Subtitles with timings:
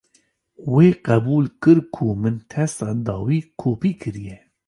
[0.71, 4.37] Wê qebûl kir ku min testa dawî kopî kiriye.